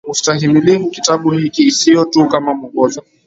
[0.07, 3.03] na ustahimilivu Kitabu hiki sio tu kama mwongozo